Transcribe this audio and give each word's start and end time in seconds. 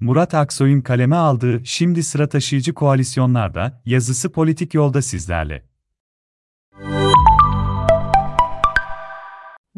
Murat 0.00 0.34
Aksoy'un 0.34 0.80
kaleme 0.80 1.16
aldığı 1.16 1.60
Şimdi 1.64 2.02
Sıra 2.02 2.28
Taşıyıcı 2.28 2.74
Koalisyonlarda 2.74 3.82
yazısı 3.86 4.32
politik 4.32 4.74
yolda 4.74 5.02
sizlerle. 5.02 5.69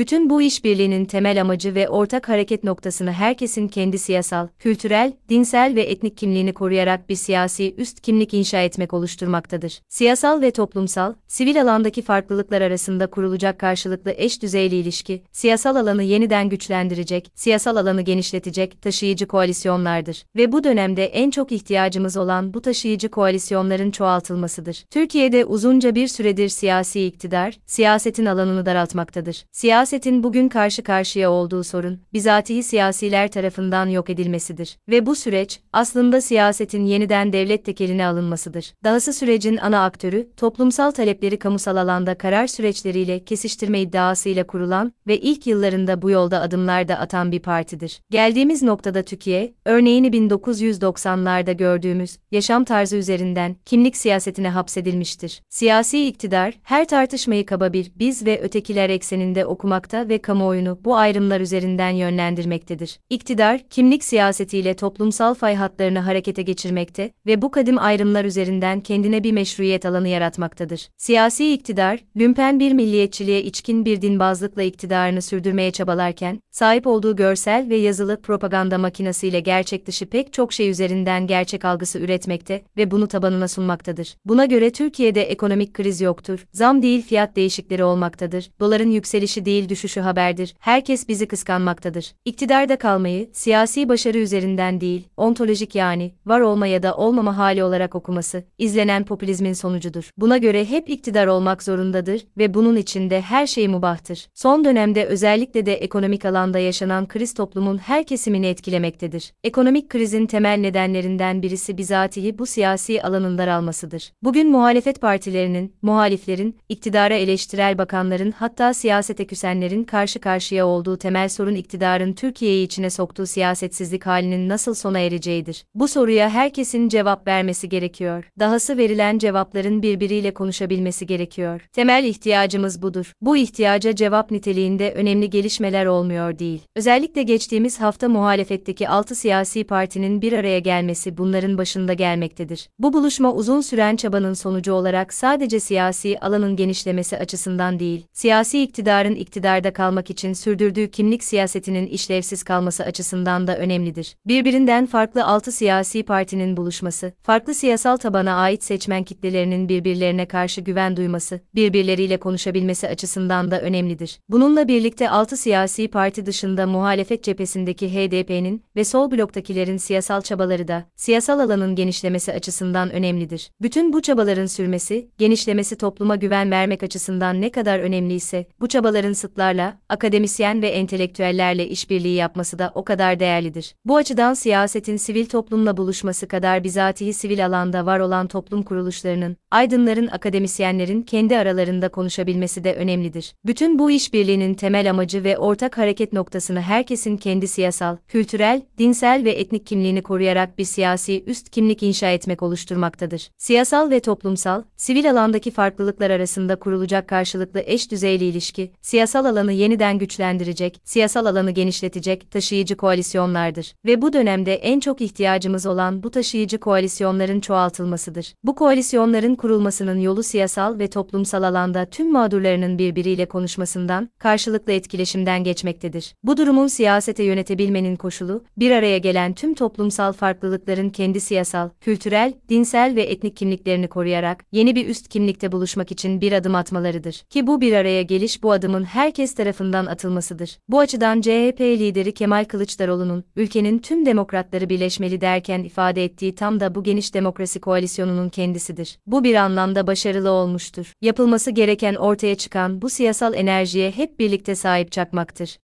Bütün 0.00 0.30
bu 0.30 0.42
işbirliğinin 0.42 1.04
temel 1.04 1.40
amacı 1.40 1.74
ve 1.74 1.88
ortak 1.88 2.28
hareket 2.28 2.64
noktasını 2.64 3.12
herkesin 3.12 3.68
kendi 3.68 3.98
siyasal, 3.98 4.48
kültürel, 4.58 5.12
dinsel 5.28 5.74
ve 5.74 5.82
etnik 5.82 6.16
kimliğini 6.16 6.52
koruyarak 6.52 7.08
bir 7.08 7.14
siyasi 7.14 7.74
üst 7.76 8.00
kimlik 8.00 8.34
inşa 8.34 8.60
etmek 8.62 8.94
oluşturmaktadır. 8.94 9.80
Siyasal 9.88 10.40
ve 10.40 10.50
toplumsal, 10.50 11.14
sivil 11.28 11.62
alandaki 11.62 12.02
farklılıklar 12.02 12.60
arasında 12.60 13.06
kurulacak 13.06 13.58
karşılıklı 13.58 14.14
eş 14.16 14.42
düzeyli 14.42 14.74
ilişki, 14.74 15.22
siyasal 15.32 15.76
alanı 15.76 16.02
yeniden 16.02 16.48
güçlendirecek, 16.48 17.30
siyasal 17.34 17.76
alanı 17.76 18.02
genişletecek 18.02 18.82
taşıyıcı 18.82 19.26
koalisyonlardır. 19.26 20.24
Ve 20.36 20.52
bu 20.52 20.64
dönemde 20.64 21.04
en 21.04 21.30
çok 21.30 21.52
ihtiyacımız 21.52 22.16
olan 22.16 22.54
bu 22.54 22.62
taşıyıcı 22.62 23.08
koalisyonların 23.08 23.90
çoğaltılmasıdır. 23.90 24.84
Türkiye'de 24.90 25.44
uzunca 25.44 25.94
bir 25.94 26.08
süredir 26.08 26.48
siyasi 26.48 27.04
iktidar, 27.06 27.58
siyasetin 27.66 28.26
alanını 28.26 28.66
daraltmaktadır. 28.66 29.44
Siyasi 29.52 29.89
siyasetin 29.90 30.22
bugün 30.22 30.48
karşı 30.48 30.82
karşıya 30.82 31.30
olduğu 31.30 31.64
sorun, 31.64 32.00
bizatihi 32.12 32.62
siyasiler 32.62 33.30
tarafından 33.30 33.86
yok 33.86 34.10
edilmesidir. 34.10 34.78
Ve 34.88 35.06
bu 35.06 35.14
süreç, 35.14 35.60
aslında 35.72 36.20
siyasetin 36.20 36.84
yeniden 36.84 37.32
devlet 37.32 37.64
tekeline 37.64 38.06
alınmasıdır. 38.06 38.74
Dahası 38.84 39.12
sürecin 39.12 39.56
ana 39.56 39.84
aktörü, 39.84 40.28
toplumsal 40.36 40.90
talepleri 40.90 41.38
kamusal 41.38 41.76
alanda 41.76 42.18
karar 42.18 42.46
süreçleriyle 42.46 43.24
kesiştirme 43.24 43.80
iddiasıyla 43.80 44.46
kurulan 44.46 44.92
ve 45.06 45.18
ilk 45.18 45.46
yıllarında 45.46 46.02
bu 46.02 46.10
yolda 46.10 46.40
adımlar 46.40 46.88
da 46.88 46.98
atan 46.98 47.32
bir 47.32 47.40
partidir. 47.40 48.00
Geldiğimiz 48.10 48.62
noktada 48.62 49.02
Türkiye, 49.02 49.54
örneğini 49.64 50.08
1990'larda 50.08 51.52
gördüğümüz 51.52 52.18
yaşam 52.30 52.64
tarzı 52.64 52.96
üzerinden 52.96 53.56
kimlik 53.64 53.96
siyasetine 53.96 54.48
hapsedilmiştir. 54.48 55.42
Siyasi 55.48 56.06
iktidar, 56.06 56.54
her 56.62 56.88
tartışmayı 56.88 57.46
kaba 57.46 57.72
bir 57.72 57.92
biz 57.96 58.26
ve 58.26 58.40
ötekiler 58.40 58.90
ekseninde 58.90 59.46
okumak 59.46 59.79
yapmakta 59.80 60.08
ve 60.08 60.18
kamuoyunu 60.18 60.78
bu 60.84 60.96
ayrımlar 60.96 61.40
üzerinden 61.40 61.90
yönlendirmektedir. 61.90 62.98
İktidar, 63.10 63.60
kimlik 63.70 64.04
siyasetiyle 64.04 64.74
toplumsal 64.74 65.34
fay 65.34 65.54
hatlarını 65.54 65.98
harekete 65.98 66.42
geçirmekte 66.42 67.12
ve 67.26 67.42
bu 67.42 67.50
kadim 67.50 67.78
ayrımlar 67.78 68.24
üzerinden 68.24 68.80
kendine 68.80 69.24
bir 69.24 69.32
meşruiyet 69.32 69.86
alanı 69.86 70.08
yaratmaktadır. 70.08 70.88
Siyasi 70.96 71.52
iktidar, 71.52 72.00
lümpen 72.16 72.60
bir 72.60 72.72
milliyetçiliğe 72.72 73.42
içkin 73.42 73.84
bir 73.84 74.02
dinbazlıkla 74.02 74.62
iktidarını 74.62 75.22
sürdürmeye 75.22 75.70
çabalarken, 75.70 76.40
sahip 76.50 76.86
olduğu 76.86 77.16
görsel 77.16 77.68
ve 77.68 77.76
yazılı 77.76 78.20
propaganda 78.20 78.78
makinesiyle 78.78 79.40
gerçek 79.40 79.86
dışı 79.86 80.06
pek 80.06 80.32
çok 80.32 80.52
şey 80.52 80.70
üzerinden 80.70 81.26
gerçek 81.26 81.64
algısı 81.64 81.98
üretmekte 81.98 82.62
ve 82.76 82.90
bunu 82.90 83.06
tabanına 83.08 83.48
sunmaktadır. 83.48 84.16
Buna 84.24 84.44
göre 84.44 84.70
Türkiye'de 84.70 85.22
ekonomik 85.22 85.74
kriz 85.74 86.00
yoktur, 86.00 86.46
zam 86.52 86.82
değil 86.82 87.02
fiyat 87.02 87.36
değişikleri 87.36 87.84
olmaktadır, 87.84 88.50
doların 88.60 88.90
yükselişi 88.90 89.44
değil 89.44 89.69
düşüşü 89.70 90.00
haberdir. 90.00 90.54
Herkes 90.58 91.08
bizi 91.08 91.28
kıskanmaktadır. 91.28 92.14
İktidarda 92.24 92.76
kalmayı, 92.76 93.30
siyasi 93.32 93.88
başarı 93.88 94.18
üzerinden 94.18 94.80
değil, 94.80 95.08
ontolojik 95.16 95.74
yani, 95.74 96.12
var 96.26 96.40
olma 96.40 96.66
ya 96.66 96.82
da 96.82 96.96
olmama 96.96 97.36
hali 97.36 97.64
olarak 97.64 97.94
okuması, 97.94 98.44
izlenen 98.58 99.04
popülizmin 99.04 99.52
sonucudur. 99.52 100.10
Buna 100.16 100.38
göre 100.38 100.64
hep 100.64 100.90
iktidar 100.90 101.26
olmak 101.26 101.62
zorundadır 101.62 102.26
ve 102.38 102.54
bunun 102.54 102.76
içinde 102.76 103.20
her 103.20 103.46
şey 103.46 103.68
mubahtır. 103.68 104.28
Son 104.34 104.64
dönemde 104.64 105.04
özellikle 105.04 105.66
de 105.66 105.74
ekonomik 105.74 106.24
alanda 106.24 106.58
yaşanan 106.58 107.08
kriz 107.08 107.34
toplumun 107.34 107.78
her 107.78 108.04
kesimini 108.04 108.46
etkilemektedir. 108.46 109.32
Ekonomik 109.44 109.88
krizin 109.90 110.26
temel 110.26 110.58
nedenlerinden 110.58 111.42
birisi 111.42 111.78
bizatihi 111.78 112.38
bu 112.38 112.46
siyasi 112.46 113.02
alanın 113.02 113.38
daralmasıdır. 113.38 114.12
Bugün 114.22 114.50
muhalefet 114.50 115.00
partilerinin, 115.00 115.74
muhaliflerin, 115.82 116.56
iktidara 116.68 117.14
eleştirel 117.14 117.78
bakanların 117.78 118.30
hatta 118.30 118.74
siyasete 118.74 119.26
küsenlerin 119.26 119.49
edenlerin 119.50 119.84
karşı 119.84 120.18
karşıya 120.18 120.66
olduğu 120.66 120.96
temel 120.96 121.28
sorun 121.28 121.54
iktidarın 121.54 122.12
Türkiye'yi 122.12 122.66
içine 122.66 122.90
soktuğu 122.90 123.26
siyasetsizlik 123.26 124.06
halinin 124.06 124.48
nasıl 124.48 124.74
sona 124.74 124.98
ereceğidir. 124.98 125.64
Bu 125.74 125.88
soruya 125.88 126.30
herkesin 126.30 126.88
cevap 126.88 127.26
vermesi 127.26 127.68
gerekiyor. 127.68 128.24
Dahası 128.38 128.76
verilen 128.76 129.18
cevapların 129.18 129.82
birbiriyle 129.82 130.34
konuşabilmesi 130.34 131.06
gerekiyor. 131.06 131.60
Temel 131.72 132.04
ihtiyacımız 132.04 132.82
budur. 132.82 133.12
Bu 133.20 133.36
ihtiyaca 133.36 133.94
cevap 133.94 134.30
niteliğinde 134.30 134.92
önemli 134.92 135.30
gelişmeler 135.30 135.86
olmuyor 135.86 136.38
değil. 136.38 136.60
Özellikle 136.76 137.22
geçtiğimiz 137.22 137.80
hafta 137.80 138.08
muhalefetteki 138.08 138.88
6 138.88 139.14
siyasi 139.14 139.64
partinin 139.64 140.22
bir 140.22 140.32
araya 140.32 140.58
gelmesi 140.58 141.18
bunların 141.18 141.58
başında 141.58 141.92
gelmektedir. 141.92 142.68
Bu 142.78 142.92
buluşma 142.92 143.32
uzun 143.32 143.60
süren 143.60 143.96
çabanın 143.96 144.34
sonucu 144.34 144.72
olarak 144.72 145.14
sadece 145.14 145.60
siyasi 145.60 146.20
alanın 146.20 146.56
genişlemesi 146.56 147.18
açısından 147.18 147.78
değil, 147.78 148.06
siyasi 148.12 148.62
iktidarın 148.62 149.14
iktidar 149.14 149.39
iktidarda 149.40 149.72
kalmak 149.72 150.10
için 150.10 150.32
sürdürdüğü 150.32 150.90
kimlik 150.90 151.24
siyasetinin 151.24 151.86
işlevsiz 151.86 152.42
kalması 152.42 152.84
açısından 152.84 153.46
da 153.46 153.58
önemlidir. 153.58 154.16
Birbirinden 154.26 154.86
farklı 154.86 155.24
altı 155.24 155.52
siyasi 155.52 156.02
partinin 156.02 156.56
buluşması, 156.56 157.12
farklı 157.22 157.54
siyasal 157.54 157.96
tabana 157.96 158.34
ait 158.34 158.64
seçmen 158.64 159.04
kitlelerinin 159.04 159.68
birbirlerine 159.68 160.26
karşı 160.26 160.60
güven 160.60 160.96
duyması, 160.96 161.40
birbirleriyle 161.54 162.16
konuşabilmesi 162.16 162.88
açısından 162.88 163.50
da 163.50 163.60
önemlidir. 163.60 164.18
Bununla 164.28 164.68
birlikte 164.68 165.10
altı 165.10 165.36
siyasi 165.36 165.88
parti 165.88 166.26
dışında 166.26 166.66
muhalefet 166.66 167.24
cephesindeki 167.24 167.94
HDP'nin 167.94 168.64
ve 168.76 168.84
sol 168.84 169.10
bloktakilerin 169.10 169.76
siyasal 169.76 170.20
çabaları 170.20 170.68
da 170.68 170.84
siyasal 170.96 171.38
alanın 171.38 171.74
genişlemesi 171.74 172.32
açısından 172.32 172.90
önemlidir. 172.90 173.50
Bütün 173.62 173.92
bu 173.92 174.02
çabaların 174.02 174.46
sürmesi, 174.46 175.10
genişlemesi 175.18 175.76
topluma 175.76 176.16
güven 176.16 176.50
vermek 176.50 176.82
açısından 176.82 177.40
ne 177.40 177.50
kadar 177.50 177.78
önemliyse, 177.78 178.46
bu 178.60 178.68
çabaların 178.68 179.12
şahıslarla, 179.30 179.78
akademisyen 179.88 180.62
ve 180.62 180.68
entelektüellerle 180.68 181.68
işbirliği 181.68 182.14
yapması 182.14 182.58
da 182.58 182.72
o 182.74 182.84
kadar 182.84 183.20
değerlidir. 183.20 183.74
Bu 183.84 183.96
açıdan 183.96 184.34
siyasetin 184.34 184.96
sivil 184.96 185.26
toplumla 185.26 185.76
buluşması 185.76 186.28
kadar 186.28 186.64
bizatihi 186.64 187.12
sivil 187.12 187.46
alanda 187.46 187.86
var 187.86 188.00
olan 188.00 188.26
toplum 188.26 188.62
kuruluşlarının, 188.62 189.36
aydınların, 189.50 190.06
akademisyenlerin 190.06 191.02
kendi 191.02 191.38
aralarında 191.38 191.88
konuşabilmesi 191.88 192.64
de 192.64 192.74
önemlidir. 192.74 193.34
Bütün 193.46 193.78
bu 193.78 193.90
işbirliğinin 193.90 194.54
temel 194.54 194.90
amacı 194.90 195.24
ve 195.24 195.38
ortak 195.38 195.78
hareket 195.78 196.12
noktasını 196.12 196.60
herkesin 196.60 197.16
kendi 197.16 197.48
siyasal, 197.48 197.96
kültürel, 198.08 198.62
dinsel 198.78 199.24
ve 199.24 199.30
etnik 199.30 199.66
kimliğini 199.66 200.02
koruyarak 200.02 200.58
bir 200.58 200.64
siyasi 200.64 201.24
üst 201.26 201.50
kimlik 201.50 201.82
inşa 201.82 202.10
etmek 202.10 202.42
oluşturmaktadır. 202.42 203.30
Siyasal 203.38 203.90
ve 203.90 204.00
toplumsal, 204.00 204.62
sivil 204.76 205.10
alandaki 205.10 205.50
farklılıklar 205.50 206.10
arasında 206.10 206.56
kurulacak 206.56 207.08
karşılıklı 207.08 207.60
eş 207.66 207.90
düzeyli 207.90 208.24
ilişki, 208.24 208.72
siyasal 208.80 209.24
alanı 209.24 209.52
yeniden 209.52 209.98
güçlendirecek, 209.98 210.80
siyasal 210.84 211.26
alanı 211.26 211.50
genişletecek 211.50 212.30
taşıyıcı 212.30 212.76
koalisyonlardır. 212.76 213.74
Ve 213.86 214.02
bu 214.02 214.12
dönemde 214.12 214.54
en 214.54 214.80
çok 214.80 215.00
ihtiyacımız 215.00 215.66
olan 215.66 216.02
bu 216.02 216.10
taşıyıcı 216.10 216.58
koalisyonların 216.58 217.40
çoğaltılmasıdır. 217.40 218.34
Bu 218.44 218.54
koalisyonların 218.54 219.34
kurulmasının 219.40 219.98
yolu 219.98 220.22
siyasal 220.22 220.78
ve 220.78 220.90
toplumsal 220.90 221.42
alanda 221.42 221.84
tüm 221.84 222.12
mağdurlarının 222.12 222.78
birbiriyle 222.78 223.26
konuşmasından, 223.26 224.08
karşılıklı 224.18 224.72
etkileşimden 224.72 225.44
geçmektedir. 225.44 226.14
Bu 226.22 226.36
durumun 226.36 226.66
siyasete 226.66 227.22
yönetebilmenin 227.22 227.96
koşulu, 227.96 228.44
bir 228.56 228.70
araya 228.70 228.98
gelen 228.98 229.34
tüm 229.34 229.54
toplumsal 229.54 230.12
farklılıkların 230.12 230.90
kendi 230.90 231.20
siyasal, 231.20 231.68
kültürel, 231.80 232.32
dinsel 232.48 232.96
ve 232.96 233.02
etnik 233.02 233.36
kimliklerini 233.36 233.88
koruyarak 233.88 234.44
yeni 234.52 234.74
bir 234.74 234.88
üst 234.88 235.08
kimlikte 235.08 235.52
buluşmak 235.52 235.92
için 235.92 236.20
bir 236.20 236.32
adım 236.32 236.54
atmalarıdır. 236.54 237.22
Ki 237.30 237.46
bu 237.46 237.60
bir 237.60 237.72
araya 237.72 238.02
geliş 238.02 238.42
bu 238.42 238.52
adımın 238.52 238.84
herkes 238.84 239.34
tarafından 239.34 239.86
atılmasıdır. 239.86 240.58
Bu 240.68 240.78
açıdan 240.78 241.20
CHP 241.20 241.60
lideri 241.60 242.14
Kemal 242.14 242.44
Kılıçdaroğlu'nun 242.44 243.24
ülkenin 243.36 243.78
tüm 243.78 244.06
demokratları 244.06 244.68
birleşmeli 244.68 245.20
derken 245.20 245.62
ifade 245.62 246.04
ettiği 246.04 246.34
tam 246.34 246.60
da 246.60 246.74
bu 246.74 246.82
geniş 246.82 247.14
demokrasi 247.14 247.60
koalisyonunun 247.60 248.28
kendisidir. 248.28 248.98
Bu 249.06 249.24
bir 249.24 249.29
anlamda 249.34 249.86
başarılı 249.86 250.30
olmuştur. 250.30 250.92
Yapılması 251.00 251.50
gereken 251.50 251.94
ortaya 251.94 252.34
çıkan 252.34 252.82
bu 252.82 252.90
siyasal 252.90 253.34
enerjiye 253.34 253.90
hep 253.90 254.18
birlikte 254.18 254.54
sahip 254.54 254.92
çıkmaktır. 254.92 255.56